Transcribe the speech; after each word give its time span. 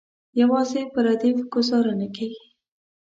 یوازې 0.41 0.81
په 0.93 0.99
ردیف 1.05 1.37
ګوزاره 1.53 1.93
نه 1.99 2.07
کیږي. 2.15 2.43